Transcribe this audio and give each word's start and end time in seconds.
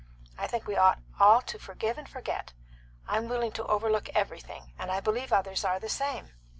I 0.35 0.47
think 0.47 0.65
we 0.65 0.75
ought 0.75 0.97
all 1.19 1.41
to 1.43 1.59
forgive 1.59 1.95
and 1.99 2.09
forget. 2.09 2.53
I'm 3.07 3.27
willing 3.29 3.51
to 3.51 3.67
overlook 3.67 4.09
everything, 4.15 4.73
and 4.79 4.89
I 4.91 4.99
believe 4.99 5.31
others 5.31 5.63
are 5.63 5.79
the 5.79 5.89
same." 5.89 6.31